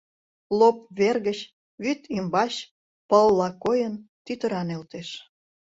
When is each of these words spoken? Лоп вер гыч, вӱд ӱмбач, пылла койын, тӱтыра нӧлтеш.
Лоп 0.59 0.77
вер 0.97 1.17
гыч, 1.27 1.39
вӱд 1.83 2.01
ӱмбач, 2.17 2.53
пылла 3.09 3.49
койын, 3.63 3.93
тӱтыра 4.25 4.61
нӧлтеш. 4.67 5.09